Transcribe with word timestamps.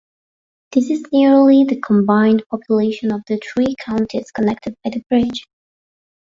This 0.71 0.89
is 0.89 1.05
nearly 1.13 1.63
the 1.63 1.79
combined 1.79 2.43
population 2.49 3.11
of 3.13 3.21
the 3.27 3.37
three 3.37 3.75
counties 3.79 4.31
connected 4.31 4.73
by 4.83 4.89
the 4.89 5.03
bridge. 5.11 5.43